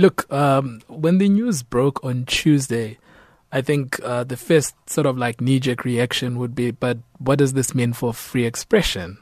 Look, 0.00 0.32
um, 0.32 0.80
when 0.88 1.18
the 1.18 1.28
news 1.28 1.62
broke 1.62 2.02
on 2.02 2.24
Tuesday, 2.24 2.96
I 3.52 3.60
think 3.60 4.02
uh, 4.02 4.24
the 4.24 4.38
first 4.38 4.74
sort 4.88 5.06
of 5.06 5.18
like 5.18 5.42
knee 5.42 5.60
jerk 5.60 5.84
reaction 5.84 6.38
would 6.38 6.54
be, 6.54 6.70
but 6.70 6.96
what 7.18 7.38
does 7.38 7.52
this 7.52 7.74
mean 7.74 7.92
for 7.92 8.14
free 8.14 8.46
expression? 8.46 9.18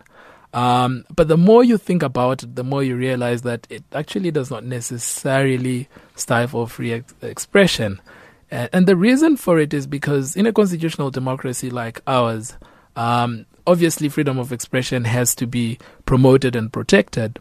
Um, 0.54 1.04
but 1.12 1.26
the 1.26 1.36
more 1.36 1.64
you 1.64 1.78
think 1.78 2.04
about 2.04 2.44
it, 2.44 2.54
the 2.54 2.62
more 2.62 2.84
you 2.84 2.94
realize 2.94 3.42
that 3.42 3.66
it 3.68 3.82
actually 3.92 4.30
does 4.30 4.52
not 4.52 4.62
necessarily 4.62 5.88
stifle 6.14 6.68
free 6.68 6.92
ex- 6.92 7.12
expression. 7.22 8.00
Uh, 8.52 8.68
and 8.72 8.86
the 8.86 8.94
reason 8.94 9.36
for 9.36 9.58
it 9.58 9.74
is 9.74 9.88
because 9.88 10.36
in 10.36 10.46
a 10.46 10.52
constitutional 10.52 11.10
democracy 11.10 11.70
like 11.70 12.02
ours, 12.06 12.56
um, 12.94 13.46
obviously 13.66 14.08
freedom 14.08 14.38
of 14.38 14.52
expression 14.52 15.06
has 15.06 15.34
to 15.34 15.48
be 15.48 15.76
promoted 16.06 16.54
and 16.54 16.72
protected. 16.72 17.40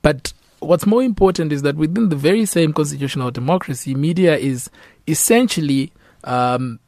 But 0.00 0.32
what's 0.62 0.86
more 0.86 1.02
important 1.02 1.52
is 1.52 1.62
that 1.62 1.76
within 1.76 2.08
the 2.08 2.16
very 2.16 2.44
same 2.46 2.72
constitutional 2.72 3.30
democracy, 3.30 3.94
media 3.94 4.36
is 4.36 4.70
essentially, 5.06 5.92
um, 6.24 6.78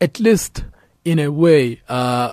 at 0.00 0.20
least 0.20 0.64
in 1.04 1.18
a 1.18 1.30
way, 1.30 1.80
uh, 1.88 2.32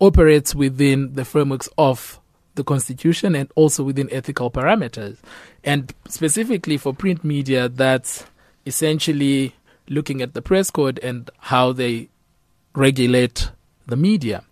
operates 0.00 0.54
within 0.54 1.14
the 1.14 1.24
frameworks 1.24 1.68
of 1.78 2.20
the 2.54 2.64
constitution 2.64 3.34
and 3.34 3.50
also 3.54 3.82
within 3.82 4.12
ethical 4.12 4.50
parameters. 4.50 5.18
And 5.64 5.94
specifically 6.08 6.76
for 6.76 6.92
print 6.92 7.24
media, 7.24 7.68
that's 7.68 8.26
essentially 8.66 9.54
looking 9.88 10.22
at 10.22 10.34
the 10.34 10.42
press 10.42 10.70
code 10.70 10.98
and 11.02 11.30
how 11.38 11.72
they 11.72 12.08
regulate 12.74 13.50
the 13.86 13.96
media. 13.96 14.44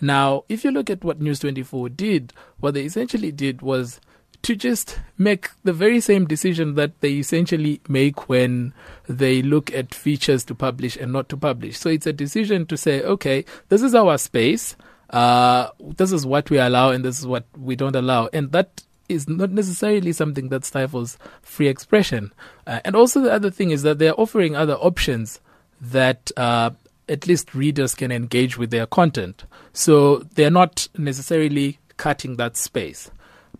Now, 0.00 0.44
if 0.48 0.64
you 0.64 0.70
look 0.70 0.90
at 0.90 1.02
what 1.02 1.20
News 1.20 1.40
24 1.40 1.88
did, 1.90 2.32
what 2.60 2.74
they 2.74 2.84
essentially 2.84 3.32
did 3.32 3.62
was 3.62 4.00
to 4.42 4.54
just 4.54 4.98
make 5.16 5.50
the 5.64 5.72
very 5.72 6.00
same 6.00 6.26
decision 6.26 6.74
that 6.74 7.00
they 7.00 7.14
essentially 7.14 7.80
make 7.88 8.28
when 8.28 8.72
they 9.08 9.42
look 9.42 9.72
at 9.72 9.94
features 9.94 10.44
to 10.44 10.54
publish 10.54 10.96
and 10.96 11.12
not 11.12 11.28
to 11.28 11.36
publish. 11.36 11.78
So 11.78 11.88
it's 11.90 12.06
a 12.06 12.12
decision 12.12 12.66
to 12.66 12.76
say, 12.76 13.02
okay, 13.02 13.44
this 13.68 13.82
is 13.82 13.94
our 13.94 14.16
space 14.16 14.76
uh, 15.10 15.70
this 15.80 16.12
is 16.12 16.26
what 16.26 16.50
we 16.50 16.58
allow 16.58 16.90
and 16.90 17.04
this 17.04 17.18
is 17.18 17.26
what 17.26 17.44
we 17.56 17.76
don't 17.76 17.96
allow. 17.96 18.28
And 18.32 18.52
that 18.52 18.82
is 19.08 19.28
not 19.28 19.50
necessarily 19.50 20.12
something 20.12 20.50
that 20.50 20.64
stifles 20.64 21.16
free 21.40 21.68
expression. 21.68 22.32
Uh, 22.66 22.80
and 22.84 22.94
also, 22.94 23.20
the 23.20 23.32
other 23.32 23.50
thing 23.50 23.70
is 23.70 23.82
that 23.82 23.98
they're 23.98 24.18
offering 24.20 24.54
other 24.54 24.74
options 24.74 25.40
that 25.80 26.30
uh, 26.36 26.70
at 27.08 27.26
least 27.26 27.54
readers 27.54 27.94
can 27.94 28.12
engage 28.12 28.58
with 28.58 28.70
their 28.70 28.86
content. 28.86 29.44
So 29.72 30.18
they're 30.34 30.50
not 30.50 30.88
necessarily 30.98 31.78
cutting 31.96 32.36
that 32.36 32.56
space. 32.56 33.10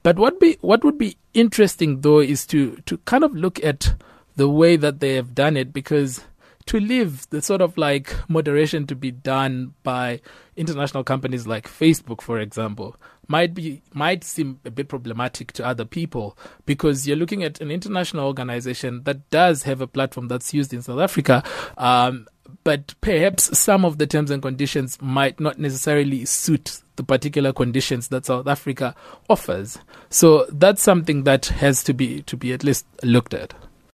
But 0.02 0.16
what 0.16 0.40
be 0.40 0.58
what 0.60 0.84
would 0.84 0.98
be 0.98 1.16
interesting 1.34 2.00
though 2.00 2.20
is 2.20 2.46
to 2.46 2.76
to 2.86 2.98
kind 2.98 3.24
of 3.24 3.34
look 3.34 3.62
at 3.64 3.94
the 4.36 4.48
way 4.48 4.76
that 4.76 5.00
they 5.00 5.14
have 5.14 5.34
done 5.34 5.56
it 5.56 5.72
because 5.72 6.24
to 6.66 6.78
leave 6.78 7.28
the 7.30 7.40
sort 7.40 7.62
of 7.62 7.76
like 7.78 8.14
moderation 8.28 8.86
to 8.86 8.94
be 8.94 9.10
done 9.10 9.74
by 9.82 10.20
international 10.54 11.02
companies 11.02 11.46
like 11.46 11.66
Facebook, 11.66 12.20
for 12.20 12.38
example, 12.38 12.94
might 13.26 13.54
be 13.54 13.82
might 13.94 14.22
seem 14.22 14.60
a 14.66 14.70
bit 14.70 14.88
problematic 14.88 15.52
to 15.52 15.64
other 15.66 15.86
people 15.86 16.36
because 16.66 17.08
you're 17.08 17.16
looking 17.16 17.42
at 17.42 17.60
an 17.60 17.70
international 17.70 18.26
organization 18.26 19.02
that 19.04 19.28
does 19.30 19.62
have 19.62 19.80
a 19.80 19.86
platform 19.86 20.28
that's 20.28 20.52
used 20.52 20.74
in 20.74 20.82
South 20.82 21.00
Africa. 21.00 21.42
Um, 21.78 22.26
but 22.64 22.94
perhaps 23.00 23.58
some 23.58 23.84
of 23.84 23.96
the 23.98 24.06
terms 24.06 24.30
and 24.30 24.42
conditions 24.42 25.00
might 25.00 25.40
not 25.40 25.58
necessarily 25.58 26.26
suit 26.26 26.82
the 26.98 27.02
particular 27.02 27.54
conditions 27.54 28.08
that 28.08 28.26
South 28.26 28.46
Africa 28.46 28.94
offers. 29.30 29.78
So 30.10 30.44
that's 30.50 30.82
something 30.82 31.24
that 31.24 31.46
has 31.46 31.82
to 31.84 31.94
be 31.94 32.22
to 32.22 32.36
be 32.36 32.52
at 32.52 32.62
least 32.62 32.86
looked 33.02 33.32
at. 33.32 33.54